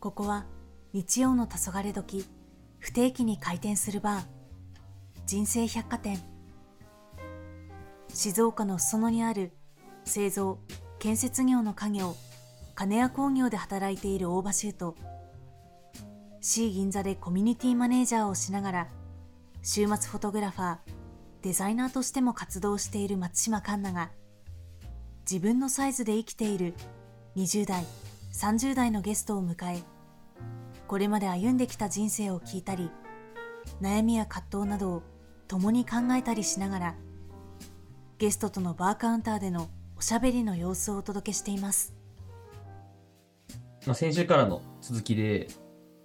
[0.00, 0.46] ここは
[0.92, 2.24] 日曜の黄昏時
[2.78, 4.24] 不定期に開店するバー。
[5.26, 6.20] 人生百貨店。
[8.06, 9.50] 静岡の裾野にある
[10.04, 10.60] 製造
[11.00, 12.14] 建設業の家業
[12.76, 14.94] 金谷工業で働いている大場修と
[16.40, 18.88] C 銀座でコミュニティマネージャーをしながら
[19.62, 20.78] 週末フォトグラファー
[21.42, 24.12] デザイナーとしても活動している松島環奈が
[25.30, 26.74] 自分のサイズで生きている
[27.36, 27.84] 20代。
[28.32, 29.82] 30代のゲストを迎え
[30.86, 32.90] これまで歩んできた人生を聞いたり
[33.80, 35.02] 悩みや葛藤などを
[35.46, 36.94] 共に考えたりしながら
[38.18, 41.94] ゲストとのバーカウンターでのおしゃべりの様子をお届けしています。
[43.86, 45.48] まあ、先週からの続きで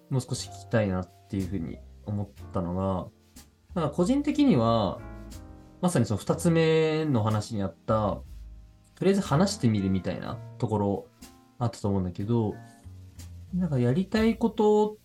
[0.09, 4.99] もう少し聞きたいなっていうふうに思ったのが、なんか個人的には、
[5.81, 8.21] まさにその2つ目の話にあった、
[8.95, 11.07] とりあえず話してみるみたいなところ
[11.63, 12.55] あったと思うんだけど、
[13.53, 14.97] なんかやりたいこと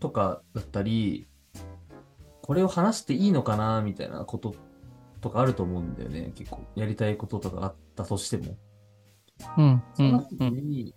[0.00, 1.26] とかだったり、
[2.42, 4.54] これを話していいのかなみたいなこと
[5.20, 6.32] とかあると思うんだよね。
[6.34, 8.56] 結構やりたいこととかあったとしても。
[9.56, 9.82] うん。
[9.94, 10.94] その時に、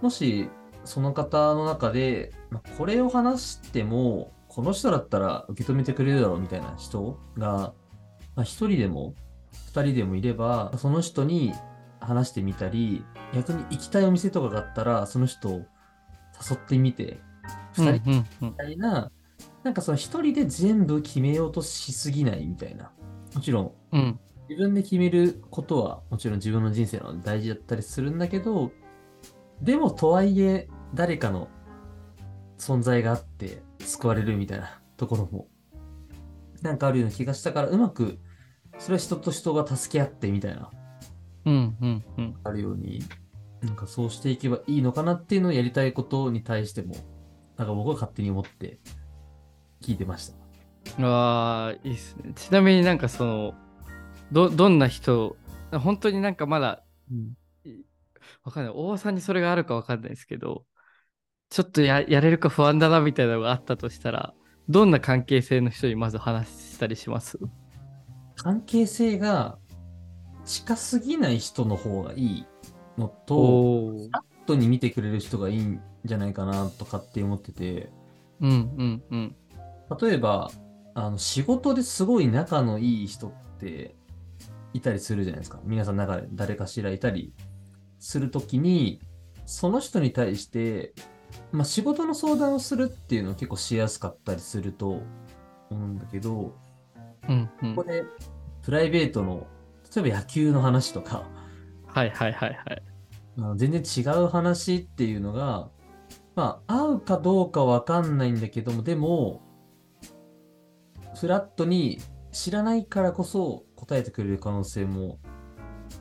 [0.00, 0.48] もし
[0.84, 7.74] その方の中で、まあこれを話しても、この人だったら受け止めてくれるだろうみたいな人が、ま
[8.36, 9.14] あ、1人でも
[9.74, 11.52] 2人でもいれば、その人に
[12.08, 17.20] 話してみたり、逆に行きたいお店とかがあったら、その人を誘ってみて、
[17.74, 19.10] 2人うんうんみたいな、
[19.62, 22.90] なんかその1人で全部決めようとしすぎないみたいな。
[23.34, 24.20] もちろん、うん。
[24.48, 28.72] 自分で決めることはもちろん自分の人生なので大事だったりするんだけど、
[29.60, 31.48] でもとはいえ誰かの
[32.58, 35.48] 存在があって救われるみたいな ところも
[36.62, 38.18] なんかあるような気がしたからうまく
[38.78, 40.70] それは人と人が助け合ってみたいな
[41.44, 42.36] うんうんうん。
[42.44, 43.02] あるように
[43.62, 46.94] なんかそうしていけばいいのかなっていうのをやりたいことに対しても
[47.56, 48.78] なんか僕は勝手に思って
[49.82, 50.36] 聞いてました。
[51.04, 52.32] ああ、いいっすね。
[52.34, 53.54] ちなみになんかその、
[54.32, 55.36] ど、どんな人、
[55.72, 56.82] 本当になんかまだ、
[58.42, 58.72] わかんない。
[58.74, 60.64] 大場さんにそれがあるかわかんないですけど、
[61.50, 64.34] ちょっとややれるか不安だなみたいなのがあったとしたら、
[64.68, 67.38] どんな関係性の人にまず話したりします？
[68.36, 69.58] 関係性が
[70.48, 72.46] 近すぎない人の方がいい
[72.96, 77.92] のと、おーフラットに見てくれる人がいいんじゃないかなとかって思ってて、
[78.40, 79.36] うんうんうん。
[80.00, 80.50] 例えば、
[80.94, 83.94] あの仕事ですごい仲のいい人って
[84.72, 85.60] いたりするじゃないですか。
[85.64, 87.34] 皆さん中で誰かしらいたり
[87.98, 89.00] するときに、
[89.44, 90.94] その人に対して、
[91.52, 95.02] まあ、仕事の相談をするっていうのは結構しやすかったりすると
[95.70, 96.54] 思うんだけど、
[97.28, 97.90] うんうんここ。
[97.90, 98.04] で
[98.62, 99.46] プライベートの、
[99.94, 101.24] 例えば野球の話とか、
[101.86, 102.82] はいはいはいはい。
[103.38, 105.70] あの全然違う話っていうのが、
[106.34, 109.42] まあ、合うかどうかわかんないんだけども、でも、
[111.18, 111.98] フラットに
[112.32, 115.18] 知らないからこそ答えてくれる可能性も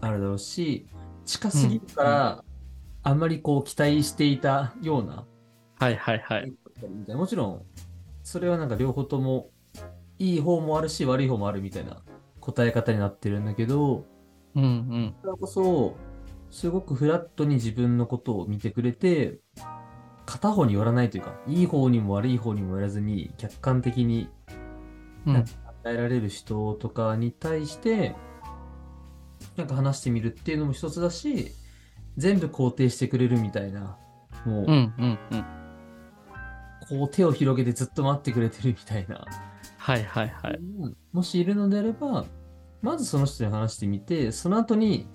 [0.01, 0.87] あるだろうし、
[1.25, 2.43] 近すぎるから、
[3.03, 5.25] あんまりこう期待していたような、
[5.79, 6.53] はいはいはい。
[7.13, 7.65] もちろん、
[8.23, 9.49] それはなんか両方とも
[10.19, 12.01] いい方もあるし、悪い方もあるみたいな
[12.47, 14.05] 答え方になってるんだけど、
[14.55, 15.15] うんうん。
[15.17, 15.97] だからこそ、
[16.49, 19.39] すごくフラットに自分のことを見てくれて、
[20.25, 24.29] 片方に寄らないというか、いい方にも悪い方にも寄らずに、客観的に
[25.25, 25.45] うん与
[25.85, 28.15] えられる人とかに対して、
[29.57, 31.51] なんか話してみるっていうのも一つだし、
[32.15, 33.97] 全部肯定してくれるみたいな、
[34.45, 35.45] もう、うんうんうん。
[36.89, 39.25] こう手を広げてずっと待ってくれてるみたいな、
[39.77, 40.59] はいはいはい。
[41.11, 42.25] もしいるのであれば、
[42.81, 45.07] まずその人に話してみて、その後に、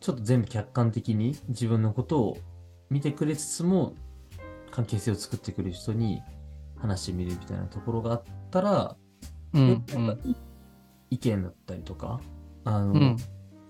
[0.00, 2.38] ちょっと全部客観的に自分のことを
[2.90, 3.94] 見てくれつつも、
[4.70, 6.22] 関係性を作ってくれる人に
[6.76, 8.96] 話してみるみたいなところがあったら、
[9.52, 9.84] うん
[11.10, 12.20] 意見だったりとか、
[12.64, 13.16] あの、うん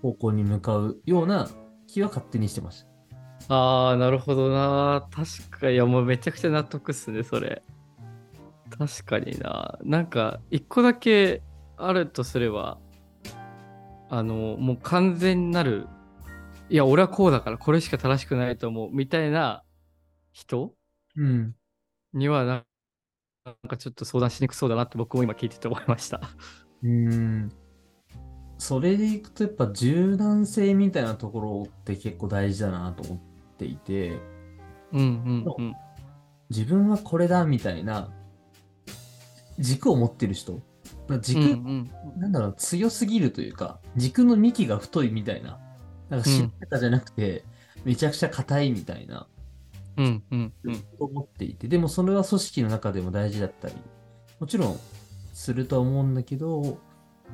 [0.03, 1.49] 方向に向かうような
[1.87, 2.85] 気は勝手にしてまし
[3.47, 3.55] た。
[3.55, 5.07] ああ、なるほどな。
[5.11, 7.63] 確かに、いや、もうめちゃくちゃ納得っすね、それ。
[8.77, 9.79] 確かにな。
[9.81, 11.41] なんか、一個だけ
[11.77, 12.79] あるとすれば、
[14.15, 15.87] あの、もう完全なる、
[16.69, 19.63] いや、俺はこうだから、これしか正しくないと思う、みたいな
[20.33, 20.75] 人
[21.15, 21.55] うん。
[22.13, 22.63] にはな、
[23.43, 26.21] なんかちょっと相談しにくそうだなって僕も今聞いてて思いました。
[26.83, 27.51] うーん。
[28.59, 33.17] それでいくとやっぱ柔軟性みたいなところって結構大事だなと思っ
[33.57, 34.21] ていて、
[34.91, 35.73] うんうんうん。
[36.51, 38.11] 自分はこれだみたいな
[39.57, 40.61] 軸を持ってる人。
[41.07, 41.91] まあ軸、うんうん。
[42.21, 45.59] なんだろう、強すぎるというか、軸の幹が太いみたいな。
[46.09, 47.43] なんかしなやかじゃなくて、
[47.83, 49.27] めちゃくちゃ硬いみたいな。
[49.97, 50.53] うんうん。
[50.63, 53.75] うんと思っていて、でもそれは組織の中でも大事だったり、
[54.39, 54.79] もちろん
[55.33, 56.77] するとは思うんだけど、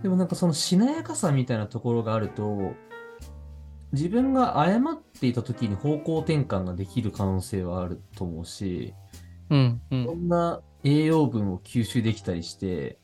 [0.02, 2.74] でもなんかそのしなやかさみたいなところがあると、
[3.92, 8.94] 自分が誤っていた時に方向転換ができる可能性はあると思うし、
[9.50, 13.00] うんういろんんな栄養分を吸収できたりして、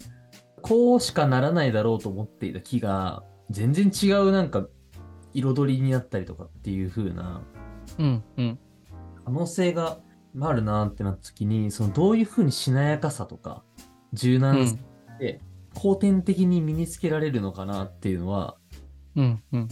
[0.66, 3.22] こうしかならないだろうと思っていた木が、
[3.52, 4.66] 全然違うなんか
[5.36, 7.44] 彩りになったりとかっていう風な
[8.00, 8.60] うんうん。
[9.26, 10.00] 可能性が
[10.42, 13.64] あるなってなった時に、そのどういう風にしなやかさとか
[14.14, 14.76] 柔軟さ
[15.14, 15.40] って
[15.76, 18.58] 後天的に身につけられるのかなっていうのは
[19.16, 19.70] うんうん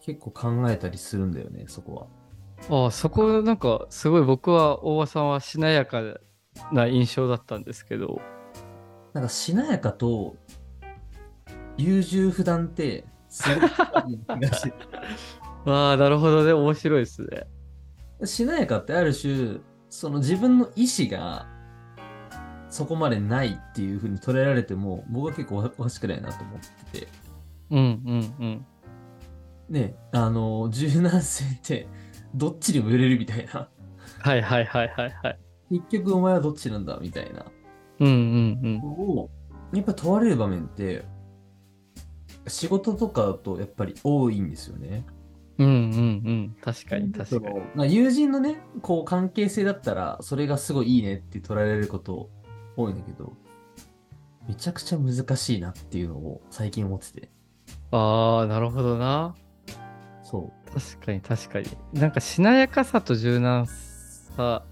[0.00, 2.08] 結構考えたりするんだよね、そこ
[2.70, 2.84] は。
[2.84, 6.02] ああそこなんかすごい僕は大場さんはしなやか
[6.70, 8.20] な印象だったんですけど
[9.16, 10.36] なんかしなやかと
[11.76, 14.74] 優柔不断ってすごい気がして
[15.66, 17.46] ああなるほどね面白いですね
[18.24, 19.58] しなやかってある種、
[19.90, 21.46] その自分の意思が
[22.70, 26.60] そこまでないっていう風に捉えられても、僕は結構おかしくないなと思っ
[26.92, 27.08] てて。
[27.70, 28.66] うんうんうん
[29.68, 31.88] ね、あの、柔軟性って
[32.34, 33.68] どっちにも揺れるみたいな。
[34.20, 35.38] はいはいはいはいはい
[35.70, 37.44] 結局お前はどっちなんだみたいな。
[38.00, 39.30] うんうんのを、
[39.72, 41.04] やっぱ問われる場面って、
[42.46, 45.04] 仕事とかだとやっぱり多いんですよね。
[45.58, 45.78] うんうんうん。
[45.78, 47.54] うん確かに確かに。
[47.54, 52.30] そのまあ友人のね、こう関係性だったら、それがすごいいいねって捉えられること
[52.76, 53.32] 多いんだけど、
[54.48, 57.30] めちゃくちゃ難しいなっていうのを最近思ってて。
[57.90, 59.34] ああなるほどな。
[60.22, 61.66] そ確かに確かに。
[61.92, 64.64] なんかしなやかさと柔軟さ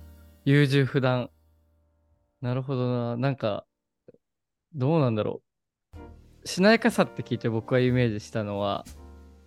[0.45, 1.31] 優柔不断
[2.45, 3.17] なるほどな。
[3.17, 3.65] なんか
[4.75, 5.41] どうなんだろ
[6.45, 6.47] う。
[6.47, 8.85] しなやかさって聞いて僕がイメージしたのは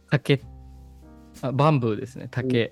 [0.09, 0.41] 竹。
[1.43, 2.71] あバンブーですね竹。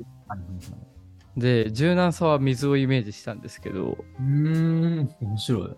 [1.37, 1.39] う。
[1.39, 4.25] で柔軟さは水をイメージしたんですけどうー
[5.03, 5.69] ん、面白い。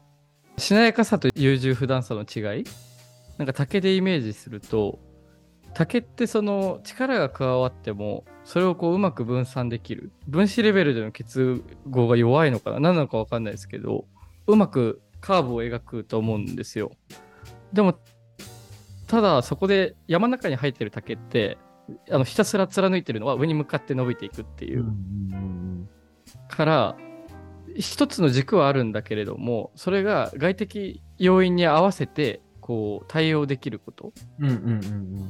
[0.57, 2.63] しなやかさと優柔不断さの違い？
[3.38, 4.97] なんか竹でイメージすると
[5.73, 10.13] 竹ってその力が加わってもそれをこううまく分散できる。
[10.25, 12.79] 分子レベルでの結合が弱いのかな？
[12.79, 14.05] 何なのか分かんないですけど
[14.47, 16.91] うまくカーブを描くと思うんですよ
[17.73, 17.99] でも
[19.07, 21.57] ただそこで山の中に生えてる竹って
[22.09, 24.85] あのひたすら貫いてるのは上に向かって伸びていくっていう、
[26.49, 26.97] から
[27.77, 34.11] 一つの軸はあるんだけれどもそれが外的要因に合わせてこう対応できること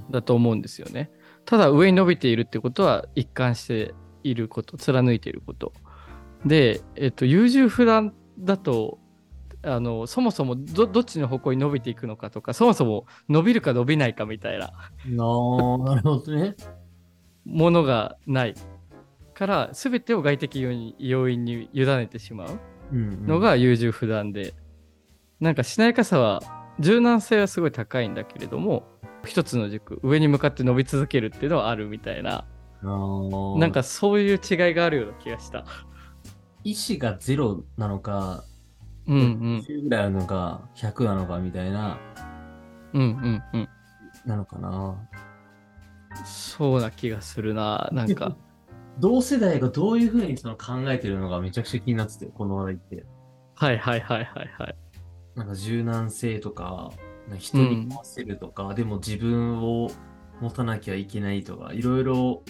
[0.10, 1.12] だと思うんですよね。
[1.46, 3.94] ただ上に伸びているってことは一貫して
[4.24, 5.72] いること貫いていること。
[6.46, 8.98] で、えっと、優柔不断だと
[9.68, 14.72] あのそもそもどどっちの方向に伸びていくのかとかそもそも伸びるか伸びないかみたいな
[15.06, 16.56] なるほどね。
[17.46, 18.56] ものがない
[19.34, 22.48] から全てを外的要因要因に委ねてしまう。
[22.94, 24.54] うんうんのが優柔不断で、
[25.42, 26.42] なんかしなやかさは
[26.80, 28.84] 柔軟性はすごい高いんだけれども
[29.26, 32.46] 一つの軸上に向かって伸び続けるっていうのはあるみたいな
[32.82, 35.66] なんかそういう違いがあるような気がした
[36.64, 38.44] 意思がゼロなのか、
[39.08, 41.98] うんうん10ぐらいあるのか、100なのかみたいな、
[42.94, 43.70] うんうんうん
[44.26, 44.96] なのかな。
[46.26, 48.36] そうな気がするななんか
[49.00, 53.06] 同世代がどういうふうにその考えてるのがめちゃくちゃ気になってて、この話題って。
[53.56, 54.76] はいはいはいはいはい
[55.36, 56.92] なんか柔軟性とか、
[57.28, 59.90] なんか人に合わせるとか、でも自分を
[60.42, 62.44] 持たなきゃいけないとか、いろいろ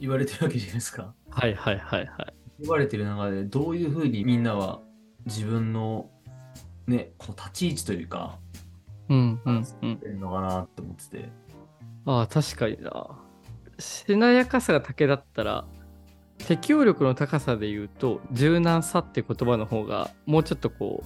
[0.00, 1.14] 言われてるわけじゃないですか。
[1.30, 4.80] はいはいはいはい言われてる中で、どういうふうにみんなは
[5.26, 6.10] 自分の
[6.86, 8.38] ね、こう立ち位置というか、
[9.08, 9.92] うんうんうん。
[9.94, 11.28] ってるのかなって思ってて。
[12.06, 13.24] ああ確かにな。
[13.78, 15.64] しなやかさが竹だったら
[16.38, 21.02] 適応力の高さで言うと柔軟さって言葉の方がもうちょっとこ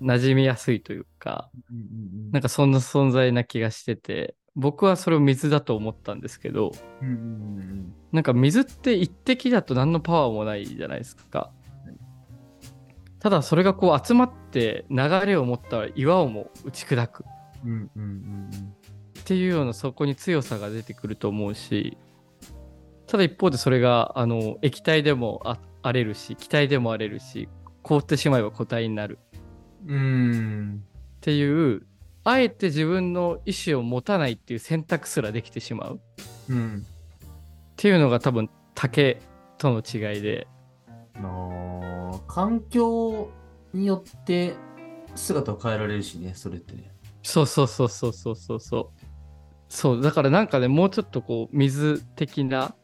[0.00, 1.80] う馴染みやすいというかうんう
[2.28, 7.18] んなんかそんな存在な気がしてて僕はそれを水だと思ったんですけどうんうんう
[7.60, 7.94] ん。
[8.12, 11.50] なんか水って一滴だと何のパワーもないじゃないですか
[13.26, 17.24] ただそれがこう集まって流れを持った岩をも打ち砕く
[17.64, 18.74] うんうんうんうん
[19.18, 21.96] っていうようなそこに強さが出てくると思うし
[23.08, 27.48] ただ一方でそれがあの液体でもあ荒れるし気体でも荒れるし
[27.82, 29.18] 凍ってしまえば固体になる
[29.88, 29.96] うん。
[29.96, 30.84] うん。
[31.16, 31.82] っていう
[32.22, 36.00] あえて自分の意思を持たないっていう選択すらできてしまう
[36.48, 36.86] うん。
[36.86, 39.20] っていうのが多分竹
[39.58, 40.46] との違いで
[41.22, 43.30] あー環境
[43.72, 44.54] によって
[45.14, 46.92] 姿を変えられるしね、それってね。
[47.22, 48.90] そうそうそうそうそうそうそう
[49.68, 52.76] そうだからなんかねもうちょっとこう水的な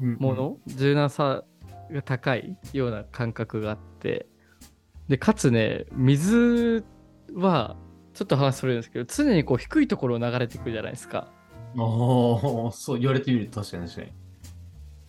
[0.00, 1.44] もの、柔軟さ
[1.90, 4.26] が高いような感覚があって、
[5.08, 6.84] で、かつね、水
[7.34, 7.76] は、
[8.14, 11.28] ちょっと話それるんですけど、常にこう低いところを流れていくじゃないですか。
[11.76, 11.82] あ
[12.68, 14.12] あ、そう言われてみると確かに確かに。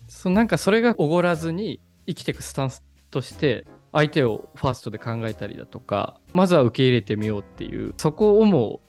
[0.08, 8.80] そのなんかそれがおごらずに生きていくスタンスとして、相手をファーストで考えたりだとか、まずは受け入れてみようっていう、そこをも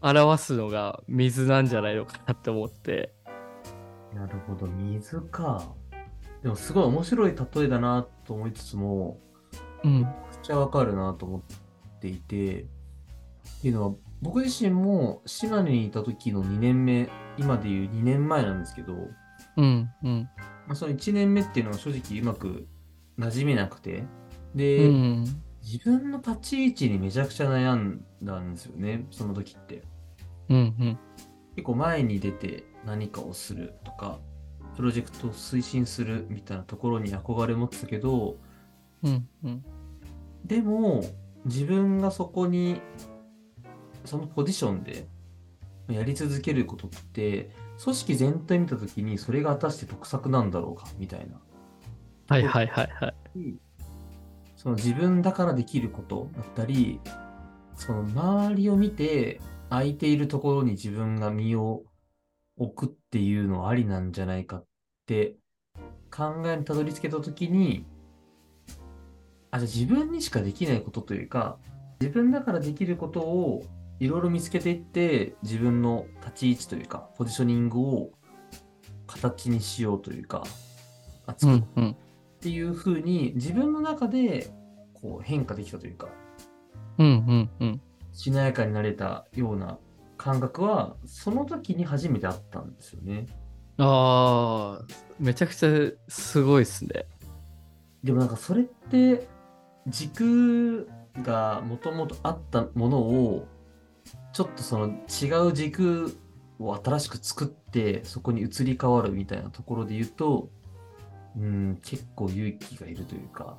[0.00, 3.14] 表すのが水なんじゃないのかなって思って。
[4.14, 5.74] なるほど、水か。
[6.42, 9.20] でもすごい面白い例えだなと思いつつも、
[9.84, 10.00] うん。
[10.00, 12.66] めちゃくちゃわかるなと思っていて、っ
[13.62, 18.94] ていうのは、僕自身も島根にいた時の2年目、今でいう2年前なんですけど、
[19.56, 19.90] うん。
[20.02, 20.28] うん。
[20.66, 22.66] まあ、その1年目っていうのは正直うまく
[23.18, 24.04] 馴染めなくて、
[24.54, 25.42] で、うん。
[25.62, 29.82] 自分の立ち位置にめちゃくちゃ悩んだんですよね、その時って。
[30.48, 30.56] うん。
[30.56, 30.98] うん。
[31.54, 34.18] 結構前に出て何かをするとか、
[34.76, 38.38] プロジェクトを推進するみたいなところに憧れ持ってたけど、
[39.02, 39.28] うん。
[39.44, 39.64] うん。
[40.44, 41.04] でも
[41.44, 42.80] 自分がそこに、
[44.04, 45.06] そのポジションで
[45.88, 47.50] やり続けることって、
[47.82, 51.40] 組織全体見たときにそれが果たして得策なんだろうかみたいな。
[52.28, 53.14] はいはいはいはい。
[54.56, 57.00] その自分だからできることだったり、
[57.74, 61.82] その周りを見て空いているところに自分が身を
[62.56, 64.64] 置くっていうのはありなんじゃないかっ
[65.06, 65.36] て
[66.14, 67.84] 考えにたどり着けたときに、
[69.50, 71.58] あ、じゃあ自分にしかできないことというか、
[72.00, 73.64] 自分だからできることを
[74.00, 78.10] いろいろ見つけていって、自分の立ち位置というか、ポジショニングを
[79.06, 80.42] 形にしようというか、
[81.30, 81.36] っ
[82.40, 84.52] ていう風に自分の中で
[84.94, 86.08] こう変化できたというか
[86.98, 87.06] うん。
[87.06, 87.50] うん。
[87.60, 87.80] うん。
[88.12, 89.78] しなやかになれたような
[90.16, 93.26] 感覚はその時に初めてあったんですよね。
[93.78, 94.84] ああ、
[95.18, 95.70] めちゃくちゃ
[96.08, 97.06] すごいっすね。
[98.04, 99.26] でもなんかそれって
[99.86, 100.88] 軸
[101.22, 103.46] がもともとあったものを
[104.32, 106.18] ちょっとその違う軸
[106.58, 110.48] を新しく作ってそこに移り変わるみたいなところで言うと
[111.36, 113.58] うん結構勇気がいるというか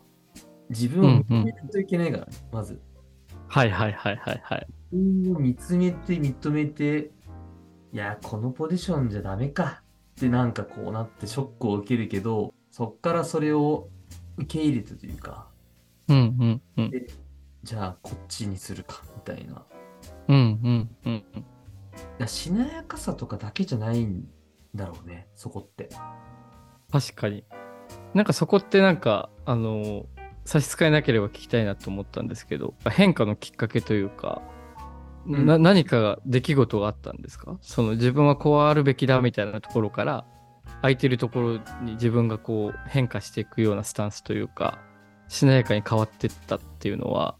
[0.69, 2.81] 自分を認めないといけないからね、まず。
[3.47, 4.67] はいはいはいはいはい。
[4.91, 7.11] 自分を見つめて認めて、
[7.91, 9.83] いや、このポジションじゃダメか
[10.15, 13.89] ってなんかこうなってショックを受けるけど、そっからそれを
[14.37, 15.47] 受け入れてというか、
[16.07, 16.91] うんうんうん。
[17.63, 19.63] じゃあこっちにするかみたいな。
[20.27, 21.45] いうんうんうんうん。
[22.17, 24.27] やしなやかさとかだけじゃないん
[24.75, 25.89] だろうね、そこって。
[26.91, 27.43] 確かに。
[28.13, 30.05] なんかそこってなんか、あの、
[30.45, 34.41] 差し支えなければ聞きたいなと思ったんですけど、変化のきっかけというか、
[35.25, 37.57] うんな何かが出来事があったんですか？
[37.61, 40.25] その自分はこうあるべきだみたいなところから、
[40.81, 44.79] 空いてるところに自分がこう変化していくようなスタンスというか、
[45.29, 47.37] しなやかに変わっていったっていうのは、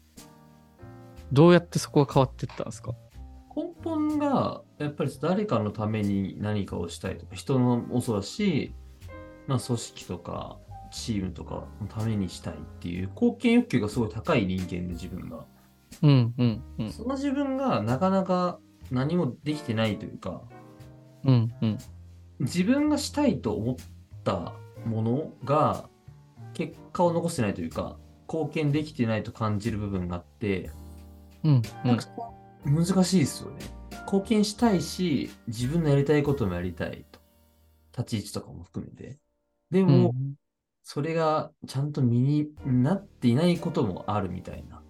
[1.34, 2.94] どうやってそこが変わっていったんですか？
[3.56, 8.74] 根本が、やっぱり誰かのために何かをしたいとか、人のもそうだし、
[9.46, 10.58] まあ組織とか
[10.92, 15.44] チームとかのためにしたいっていう貢献欲求がすごい高い人間で自分が。
[16.02, 16.92] うんうんうん。
[16.92, 18.58] その自分がなかなか
[18.90, 20.42] 何もできてないというか、
[21.24, 21.78] うんうん。
[22.40, 23.76] 自分がしたいと思っ
[24.24, 25.88] たものが
[26.52, 27.96] 結果を残してないというか、
[28.28, 30.70] 貢献できてないと感じる部分があって、
[31.44, 31.98] うんうん
[32.64, 33.60] 難しいですよね。
[34.06, 37.20] 貢献したいし、自分のやりたいこともやりたいと。
[37.96, 39.18] 立ち位置とかも含めて。
[39.70, 40.34] でうも、ん
[40.82, 44.82] それがちゃんと身になっていないこともあるみたいな。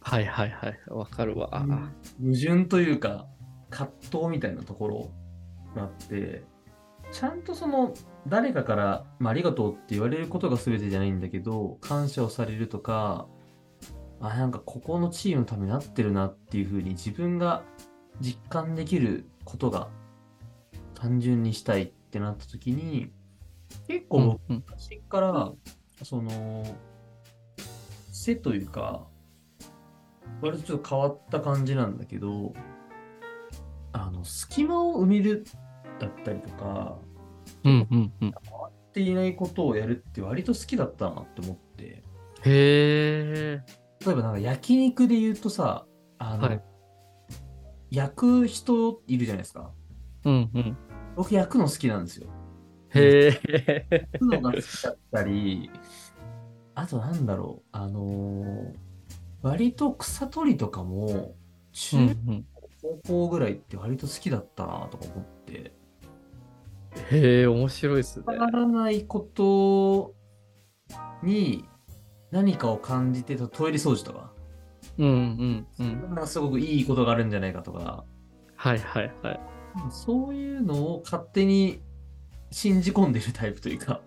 [0.00, 1.48] はいはいはいわかるわ、
[2.20, 3.28] 矛盾というか、
[3.70, 5.10] 葛藤みたいなところ
[5.74, 6.44] があって、
[7.12, 7.94] ちゃんとその、
[8.26, 13.28] 誰かから、まあ、ありがとうって言われることが全てじゃないんだけど、感謝をされるとか、
[14.22, 17.64] あ、なんかここのチームのためになってるなっていうふうに自分が
[18.20, 19.88] 実感できることが
[20.94, 23.10] 単純にしたいってなった時に、
[23.88, 25.52] 結構僕うん昔から、
[26.02, 26.64] その、
[28.12, 29.06] 背というか、
[30.40, 32.54] 割とちょっと変わった感じなんだけど、
[33.92, 35.44] あの、隙間を埋める
[35.98, 36.98] だったりとか、
[37.64, 38.28] うんうんうん。
[38.28, 38.32] っ
[38.92, 42.02] ていないことをやるって割と好きだったなって思って、へ
[42.44, 45.86] え例えばなんか焼肉で言うとさ、
[46.18, 46.62] あの、はい。
[47.90, 49.70] 焼く人いるじゃないですか。
[50.24, 50.76] うんうん。
[51.16, 52.28] 僕焼くの好きなんですよ。
[52.94, 55.70] へえ焼くのが好きだったり、
[56.74, 58.92] あとなんだろう、あのー
[59.42, 61.34] 割と草取りとかも、う
[61.72, 62.16] 中
[62.80, 65.72] 高校ぐらいって割と好きだったなとか思って、
[67.10, 68.24] へえ面白いですね。
[68.28, 70.14] 変わらないこと
[71.24, 71.68] に
[72.32, 74.32] 何かを感じてトイレ掃除とか、
[74.98, 76.00] うんうんうん。
[76.08, 78.04] なんかすごくいいことがあるんじゃないかとか、
[78.56, 79.40] はいはいはい。
[79.90, 81.80] そういうのを勝手に
[82.50, 84.00] 信じ込んでるタイプというか、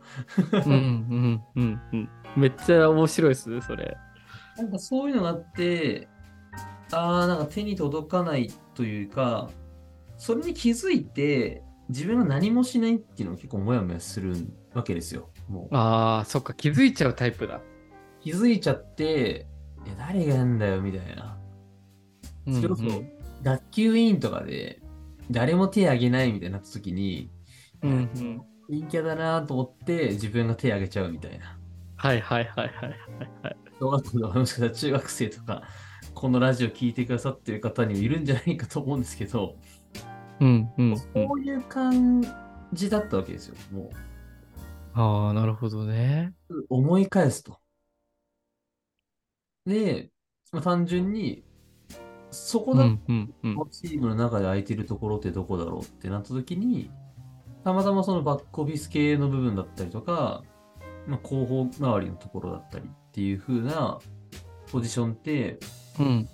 [0.51, 2.09] うんうんうんうん。
[2.35, 3.95] めっちゃ面白いですね、それ。
[4.57, 6.07] なんかそういうのがあって、
[6.91, 9.49] ああ、なんか手に届かないというか、
[10.17, 14.35] それに気づいて、自分が何もしないっていうのが結構モヤモヤする
[14.73, 15.29] わけですよ。
[15.47, 17.61] もうああ、そっか、気づいちゃうタイプだ。
[18.25, 19.45] 気づいちゃって、
[19.85, 21.37] いや誰がやんだよみたいな。
[22.51, 22.83] それこそ
[23.43, 24.81] 学級委員とかで
[25.29, 27.29] 誰も手挙げないみたいになった時に、
[27.83, 28.41] うんうん。
[28.67, 31.59] 陰キャだなと思って自分が手挙げちゃうみたいな。
[31.97, 32.89] はいはいはいはいはい
[33.43, 33.57] はい。
[33.79, 35.61] 小学校とかもしかしたら中学生とか、
[36.15, 39.55] このラジオ聞いてくださってる方にもいるんじゃないかと思うんですけど、
[40.39, 40.97] うんうんうん。
[40.97, 42.25] そういう感
[42.73, 43.55] じだったわけですよ。
[43.71, 43.91] も
[44.95, 46.33] ああ、なるほどね。
[46.49, 47.59] う、思い返すと。
[49.65, 50.11] で、
[50.51, 51.43] まあ、単純に、
[52.31, 53.69] そこだ、うんうんうん。
[53.69, 56.91] チームの中で空いてるところってどこだろうってなった時に、
[57.63, 60.43] たまたまそのバックオフィス系の部分だったりとか、
[61.07, 63.99] まあ、広報周りのところだったりっていう風な
[64.71, 65.59] ポジションって、
[65.99, 66.29] うん。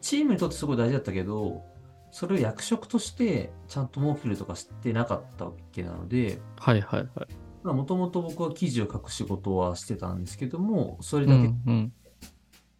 [0.00, 1.62] チームにとってすごい大事だったけど、
[2.10, 7.74] それを役職としてちゃんと設けるとかしてなかったわけなので、はいはいはい。
[7.74, 11.92] もともと僕は記事を書く仕事はしてたんですけども、それうだけんうん。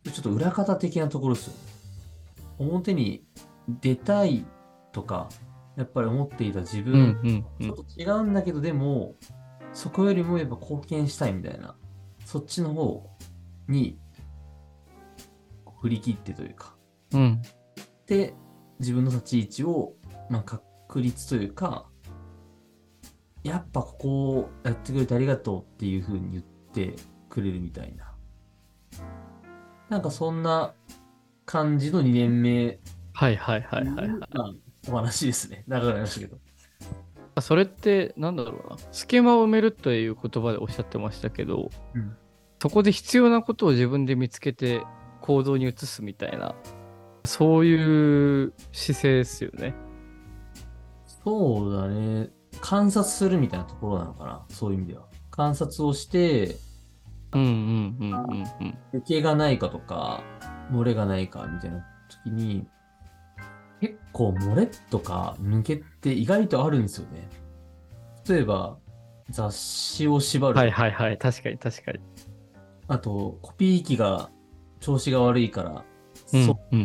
[0.05, 1.59] ちょっと裏方的なところですよね。
[2.59, 3.25] 表に
[3.69, 4.47] 出たい
[4.93, 5.29] とか、
[5.77, 7.67] やっぱり思っていた自うん分、うんうん。
[7.67, 9.17] ちょっと違うんだけど、でも、
[9.73, 11.75] そこよりもやっぱ貢献したいみたいな、
[12.25, 13.11] そっちの方
[13.69, 13.99] に
[15.81, 16.77] 振り切ってというか、
[17.13, 17.43] うん。
[18.07, 18.35] で、
[18.79, 19.95] 自分の立ち位置を、
[20.31, 21.87] まあ、確立というか、
[23.43, 26.95] やっぱここをやってくれてありがとうっていう風に言って
[27.29, 28.14] くれるみたいな。
[29.89, 30.73] なんかそんな
[31.45, 32.79] 感じの2年目
[33.13, 34.09] はいはいはいはいはい。
[34.09, 34.53] まあ
[34.89, 35.65] お話ですね。
[35.67, 36.39] 長くなりましたけど。
[37.37, 42.17] あそれってなんだろうなスケマを埋めるという言葉でおっしゃってましたけど、うん
[42.63, 44.81] そこで必要なことを自分で見つけて
[45.21, 46.55] 行動に移すみたいな
[47.27, 49.75] そういう姿勢ですよね。
[51.25, 52.31] そうだね。
[52.61, 54.47] 観察するみたいなところなのかな。
[54.51, 55.07] そういう意味では。
[55.31, 56.57] 観察をして、
[57.35, 58.79] うんうんうんうんうん。
[58.95, 60.23] 抜けがないかとか、
[60.71, 62.67] 漏れがないかみたいな時に、
[63.81, 67.29] 結構漏れとか抜けって意外とあるんですよね。
[68.29, 68.79] 例えば、
[69.31, 70.57] 雑誌を縛る。
[70.57, 72.01] はいはいはい確かに確かに。
[72.89, 74.31] あと、コピー機が
[74.81, 75.85] 調子が悪いから、
[76.33, 76.85] うんそうう。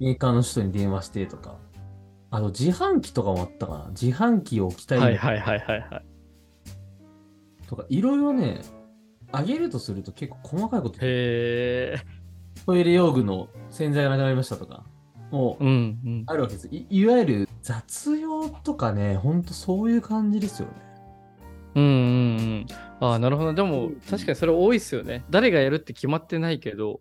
[0.00, 1.58] メーカーの人に電話してとか。
[2.30, 3.86] あと、自販機とかもあったかな。
[3.90, 6.04] 自販機を置きたいはいはいはいはいはい。
[7.66, 8.60] とか、いろいろね、
[9.32, 10.98] あげるとすると結構細かいこと。
[11.00, 11.96] へえ。
[12.66, 14.84] トイレ用具の洗剤がなくなりましたとか、
[15.30, 15.70] もううん
[16.04, 16.24] うん。
[16.26, 16.68] あるわけです。
[16.68, 20.74] いいわゆる雑用とかね、ほんとそういう感じですよね。
[21.74, 21.94] うんうんう
[22.60, 22.66] ん。
[23.00, 23.54] ああなるほど。
[23.54, 25.24] でも確かにそれ多いですよね。
[25.30, 27.00] 誰がやるって決まってないけど、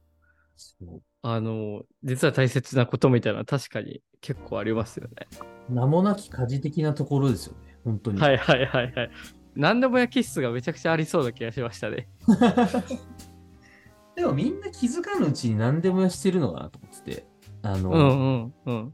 [1.21, 5.27] あの、実は大切なことみたいな確かに結構ありますよね。
[5.69, 7.77] 名もなき家事的なところですよね。
[7.83, 8.19] 本当に。
[8.19, 9.11] はいはいはいはい。
[9.57, 12.07] 何でもや気質がめちゃくちゃありそうな気がしましたね。
[14.15, 17.27] でもみんな気づかぬうちに何でもやしてるのかなと思ってて。
[17.63, 18.93] あの、うんうんうん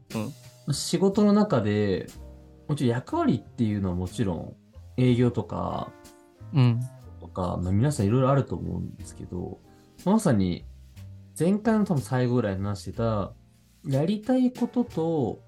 [0.66, 0.74] うん。
[0.74, 2.08] 仕事の中で、
[2.68, 4.56] もちろん役割っていうのはもちろん
[4.96, 5.92] 営業とか、
[6.52, 6.80] うん。
[7.20, 9.60] とか、まあ、皆さんいろいろあると思うんですけど、
[10.04, 10.64] まさに
[11.38, 13.32] 前回の多分最後ぐらいに話してた、
[13.86, 15.40] やりたいことと、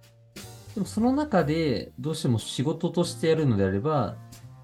[0.75, 4.17] でもその中でどうしても仕事としてやるのであれば、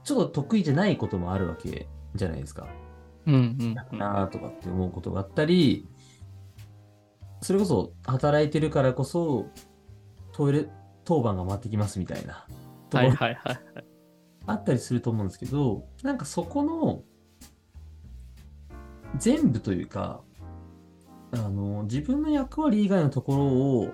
[0.05, 2.67] ちょっと得意じゃないこともあるわけじゃないですか。
[3.27, 3.99] うんうんうん。
[3.99, 5.89] なあとかって思うことがあったり、
[7.41, 9.47] それこそ働いてるからこそ、
[10.33, 10.69] トイレ
[11.05, 12.47] 当番が回ってきますみたいな
[12.89, 13.85] ところはいはいはいはい。
[14.47, 17.03] あったりすると思うんですけど、なんかそこの
[19.19, 20.23] 全部というか、
[21.33, 23.93] あの、自分の役割以外のところを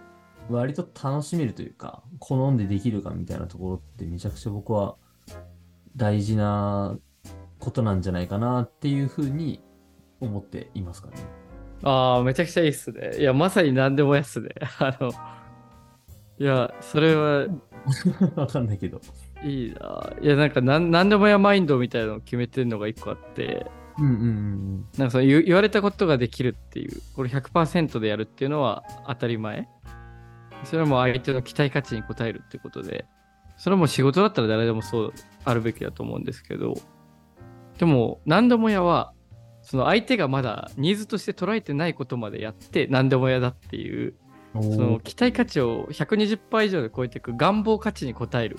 [0.48, 4.96] 割と楽しめるというか、好んでできるかみたいなところってめちゃくちゃ僕は
[5.98, 6.96] 大事な
[7.58, 9.60] ことなんじゃないかなっていうふうに
[10.20, 11.16] 思っていますかね。
[11.82, 13.18] ああ、めちゃくちゃいいっすね。
[13.18, 14.48] いや、まさに何でもやっすね。
[14.78, 15.10] あの、
[16.38, 17.46] いや、それは
[18.36, 19.00] わかんないけど。
[19.44, 20.12] いいな。
[20.20, 23.66] いや、なんか何何でもやマインドみたいなのを決めてるのが一個あって、
[23.98, 29.68] うんうんうんなんかその言言われたことができるっていう、これ100%でやるっていうのは当たり前。
[30.64, 33.06] それはもう相手の期待価値に応えるってことで、
[33.58, 35.12] それはもう仕事だったら誰でもそう
[35.44, 36.74] あるべきだと思うんですけど、
[37.78, 39.12] でも何でもやは、
[39.62, 44.14] その相手がまだニーズとして捉えてないことまでやって何でも嫌だっていう
[44.54, 48.56] おそのー期待価値を120%以上で超えていく願望価値に応える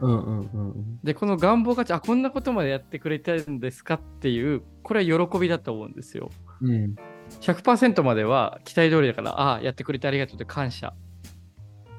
[0.00, 0.98] うんうんうんうん。
[1.02, 6.30] でこの願望価値あこんなことまでやってくれてるんですかっていうこれは喜びだと思うんですよ
[6.62, 6.94] うん。
[7.40, 10.94] 100%までは期待通りだからああやってくれてありがとうって感謝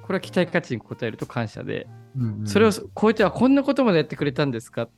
[0.08, 1.86] これは期待価値に応えると感謝で
[2.18, 2.48] うんうん。
[2.48, 4.90] それを超えてはこんなことまでやってくれたんですかっ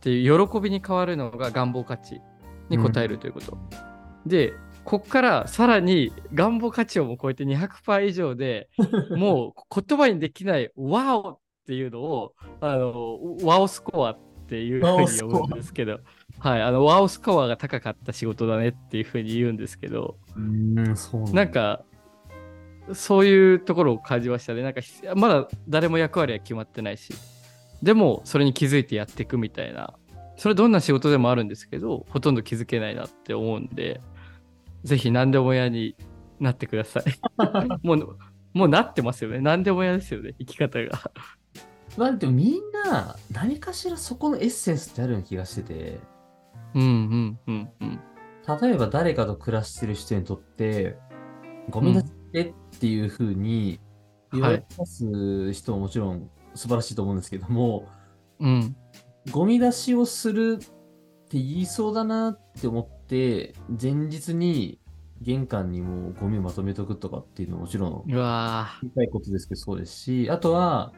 [0.00, 2.20] ていう喜びに変わるのが願望価値
[2.68, 3.58] に応えるということ。
[4.26, 8.68] で、こっからさらに願望価値をも超えて200%以上で
[9.16, 16.00] もう言葉にできないワオっていうのをあのワオスコアっていうふうに呼ぶんですけど、
[16.38, 21.84] はい、あのワオスコアが高かった仕事だねっていうふうに言うんですけど、うん、そうなんか、
[22.92, 24.62] そういうところを感じましたね。
[24.62, 27.12] なんか、ひまだ誰も役割は決まってないし、
[27.82, 29.94] でも、それに気づいてやっていくみたいな、
[30.36, 34.00] それどんな仕事でもあるんですけど、ほとんど気づけないなって思うんで、
[34.84, 35.96] ぜひ何でも屋に
[36.38, 37.04] なってください。
[37.86, 38.18] もう、
[38.52, 39.40] もうなってますよね。
[39.40, 41.10] 何でも屋ですよね、生き方が。
[41.96, 46.00] まあでもみんな何かしらそこのエッセンスってあるような気がしてて、
[46.74, 48.00] うんうんうんうん。
[48.60, 50.96] 例えば誰かと暮らしてる人にとって、
[51.68, 53.80] ゴミ出してっていうふうに
[54.32, 57.88] 言われます人ももちろん素晴らしいと思うんですけども、
[58.38, 58.76] うん。
[59.30, 60.68] ゴミ出しをするって
[61.32, 64.80] 言いそうだなって思って、前日に
[65.20, 70.92] 玄関にもうゴミをまとめとくとかっていうのももちろんうわ言いたいことですけどそうですし、あとは、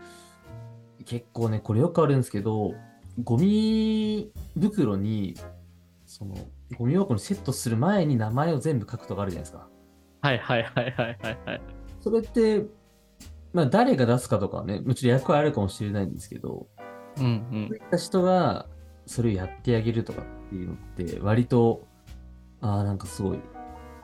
[1.05, 2.75] 結構ね、これよくあるんですけど、
[3.25, 5.35] ゴミ袋に、
[6.07, 6.37] その、
[6.79, 9.69] ゴミ箱にセットする前に名前を全部書くとかあるじゃないですか。
[10.23, 11.61] ーはいはいはいはいはいはい。
[12.01, 12.65] それって、
[13.53, 16.67] まあ誰が出すかとかはね、もちろん役割あるかもしれないんですけど、
[17.19, 18.67] うんうんそういった人が
[19.07, 21.87] それをやってあげるとかっていうのって、割と、
[22.61, 23.41] ああ、なんかすごい、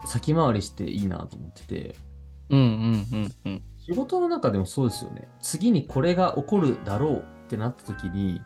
[0.05, 1.95] 先回りしていいなと思ってて、
[2.51, 3.63] うんうんうんうん。
[3.79, 5.29] 仕事の中でもそうですよね。
[5.41, 8.41] 次にこれが起こるだろうってなった時に、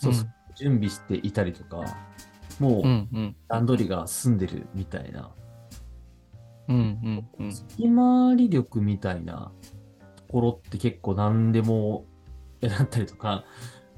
[0.00, 1.84] そううん準備していたりとか、
[2.60, 5.45] もう段取りが済んでるみたいな、うんうん
[6.68, 7.24] うん。
[7.50, 9.52] 先回り力みたいな
[10.16, 12.04] ところって結構何でも
[12.60, 13.44] やだったりとか、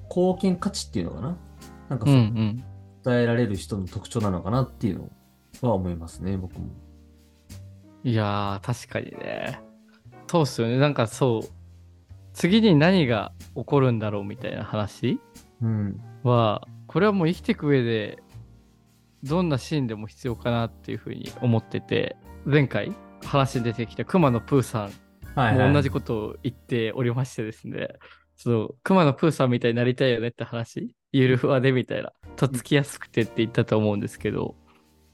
[0.09, 1.39] 貢献価値っていうのかな？
[1.89, 2.17] なんかうんう。
[2.17, 2.65] そうん
[3.05, 5.11] 伝えられる人の特徴なのかなっていう
[5.63, 6.67] のは思いますね、僕も。
[8.05, 9.61] いやー、確かにね。
[10.27, 10.79] そうっすよね。
[10.79, 11.49] なんかそう、
[12.35, 15.21] 次に何が起こるんだろうみたいな話
[15.63, 16.01] うん。
[16.23, 18.23] は、これはもう生きていく上で、
[19.23, 22.17] どんなシーンでも必要かなっていうふうに思ってて、
[22.49, 24.93] 前回話に出てきた熊野プーさん。
[25.37, 27.91] も同じことを言っておりましてですね、
[28.37, 34.57] その熊野プーさんみたいになりたいよねって話、ゆるふわでみたいな、とっつきやすくてって言ったと思うんですけど、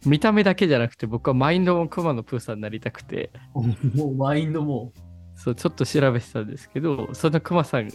[0.07, 3.33] 見た目だけじゃなくて僕はマインドも熊野プーさんになりたくて、
[3.97, 4.93] もうマインドも。
[5.35, 7.91] そうちょっと調べてたんですけど、その熊さん、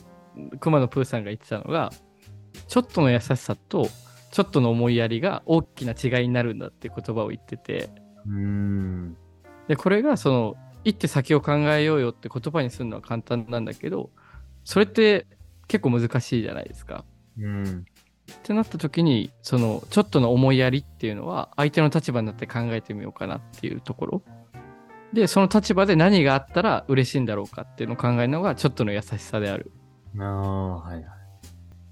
[0.59, 1.91] 熊野プーさんが言ってたのが、
[2.67, 3.87] ちょっとの優しさと
[4.31, 7.89] ちょっとの思いやりが大きな違いになるんだって言葉を言ってて、
[8.27, 9.17] うーん。
[9.69, 14.09] で、これがその、一手先を考えようよって言葉にするのは簡単なんだけど、
[14.63, 15.27] それって
[15.67, 17.05] 結構難しいじゃないですか。
[17.37, 17.85] うん。
[18.31, 24.23] ってなった時に、その、ちょっとの思いやりっていうのは、相手の立場になって考えてみようかなっていうところ。
[25.13, 29.71] で、その立場で何があったら嬉しいんだろうかっていうのを考えるのが、ちょっとの優しさである。
[30.17, 31.05] ああ、はいはい。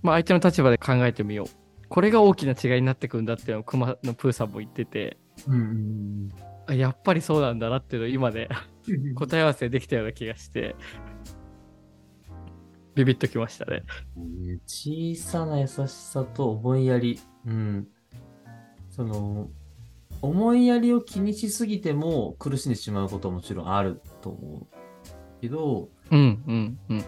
[0.01, 1.47] まあ、相手の立場で考えてみよう。
[1.89, 8.49] これが大きな違いになってくんだっていうのを熊のプーさんも言ってて、うんあやっぱりそうなんだなっていうのを今で。
[9.15, 10.75] 答え合わせできたような気がして、
[12.95, 13.83] ビビッときましたね。
[14.15, 17.19] ね小さな優しさと思いやり。
[17.45, 17.87] うん。
[18.89, 19.49] その、
[20.21, 24.67] 思いやりを気にしすぎても苦しんでしまうことはもちろんあると思う。
[25.41, 27.05] けど、うんうんうん。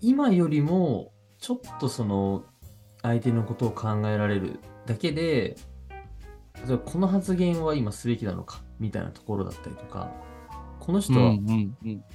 [0.00, 2.44] 今よりも、ちょっとその、
[3.02, 5.56] 相手のことを考えられるだけで、
[6.66, 10.10] 例えばこの発言は今すべきなのか、みたいなところだったりとか、
[10.80, 11.34] この人は。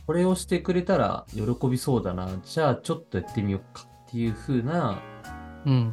[0.08, 5.02] これをしてくれたら喜びそうだな、じゃあちょっとやってみようかっていう風な。
[5.66, 5.92] 思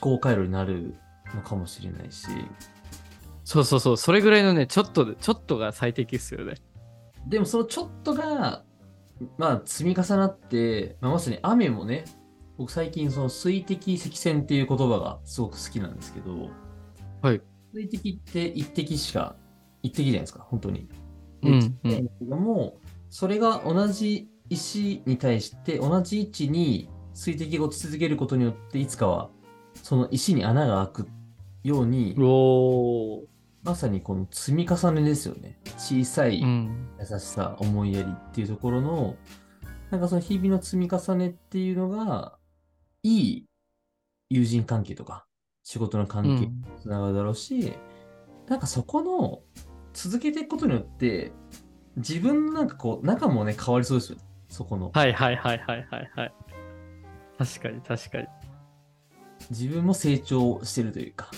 [0.00, 0.96] 考回路になる
[1.34, 2.26] のかもしれないし、
[3.44, 6.56] そうそうそう、それぐらいのね、ちょっとで、ちょっとが最適っすよね。
[7.26, 8.64] でもそのちょっとが、
[9.36, 12.04] まあ積み重なって、まあ、まさに雨もね、
[12.58, 16.50] 僕最近その水滴積線っていう言葉がすごく好きなんですけど、
[17.22, 17.40] はい。
[17.72, 19.36] 水滴って一滴しか、
[19.82, 20.88] 一滴じゃないですか、本当に。
[21.42, 22.78] うんうんけども、
[23.10, 29.30] それが同じ石に対して同じ位置に水滴が落ち続けることによって、いつかは
[29.74, 31.10] その石に穴が開くっ
[31.68, 32.14] ように。
[33.64, 35.58] まさにこの積み重ねですよね。
[35.76, 36.88] 小さいうん。
[36.98, 39.16] 優しさ、思いやりっていうところの、
[39.90, 42.38] なんかその日々の積み重ねっていうのが、
[43.02, 43.46] いい
[44.30, 45.26] 友人関係とか、
[45.68, 47.74] 仕事の関係につながるだろうし、
[48.46, 49.42] なんかそこの、
[49.92, 51.30] 続けていくことによって、
[51.96, 54.24] 自分のなんかこう、仲もね、変わりそうですよね。
[54.48, 54.90] そこの。
[54.94, 56.34] はいはいはいはいはいはい。
[57.36, 58.26] 確かに確かに。
[59.50, 61.30] 自分も成長してるというか、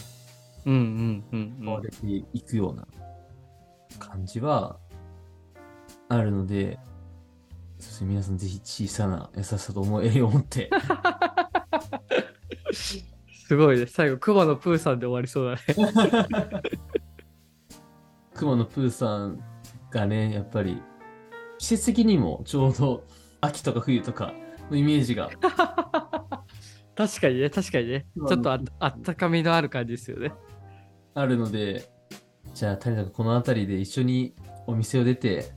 [0.64, 1.56] うんうんうんうん。
[1.64, 1.96] 変われて
[2.32, 2.86] いくような
[3.98, 4.78] 感じは
[6.08, 6.78] あるので、
[7.80, 10.70] そして皆さんぜひ小さな優しさと思いを持って、
[13.50, 13.86] すごいね。
[13.86, 16.62] 最後、熊野プーさんで終わりそうだね。
[18.32, 19.40] 熊野プーさん
[19.90, 20.80] がね、やっぱり
[21.58, 23.02] 季節的にもちょうど
[23.40, 24.32] 秋とか冬とか
[24.70, 25.30] のイメージが
[26.94, 28.06] 確かにね、確かにね。
[28.28, 30.32] ちょっとああったかみのある感じですよね。
[31.14, 31.90] あるので、
[32.54, 34.32] じゃあ、谷田君この辺りで一緒に
[34.68, 35.50] お店を出て、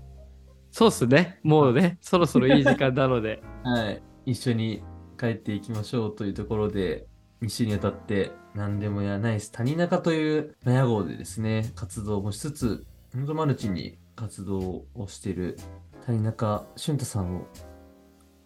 [0.72, 1.40] そうっすね。
[1.44, 3.44] もうね、そろそろいい時間なので。
[3.64, 4.82] はい、一緒に
[5.16, 7.06] 帰っていきましょうというところで、
[7.44, 15.58] 2週にわたって何でもやナイス谷中という納屋号でですね、活動もしつつ、本当マルチに活動をしている
[16.06, 17.48] 谷中俊太さんを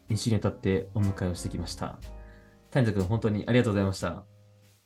[0.09, 1.99] 2週にわたってお迎えをしてきました。
[2.71, 4.23] 谷田君、本当にありがとうございました。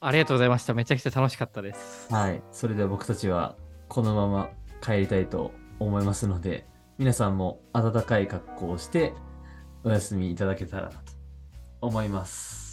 [0.01, 0.73] ありがとうございました。
[0.73, 2.13] めちゃくちゃ楽しかったです。
[2.13, 2.43] はい。
[2.51, 3.55] それでは僕たちは
[3.87, 4.49] このまま
[4.81, 6.65] 帰りたいと思いますので、
[6.97, 9.13] 皆さんも暖かい格好をして
[9.85, 11.13] お休みいただけたらなと
[11.79, 12.70] 思います。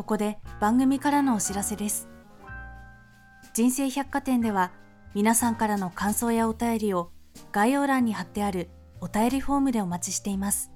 [0.00, 2.08] ここで番組からのお知らせです。
[3.52, 4.72] 人生百貨店では
[5.12, 7.10] 皆さんからの感想やお便りを
[7.52, 8.70] 概要欄に貼ってある
[9.02, 10.70] お便りフォームでお待ちしています。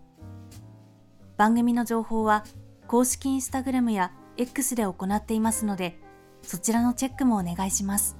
[1.39, 2.45] 番組の情報は
[2.87, 5.99] 公式インスタグラムや X で行っていますので、
[6.43, 8.19] そちらのチェックもお願いします。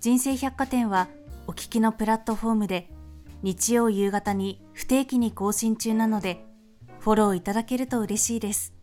[0.00, 1.08] 人生百貨店は
[1.46, 2.88] お聞きのプラットフォームで
[3.42, 6.46] 日曜夕方に不定期に更新中なので、
[7.00, 8.79] フォローいただけると嬉しいです。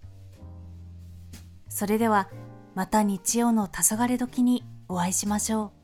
[1.78, 2.28] それでは
[2.74, 5.77] また日曜の黄昏時にお会いしましょう。